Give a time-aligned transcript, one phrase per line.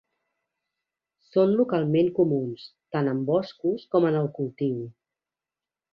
[1.25, 2.65] Són localment comuns
[2.97, 4.85] tant en boscos com en el cultiu.